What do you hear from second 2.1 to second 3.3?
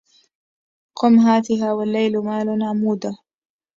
مال عموده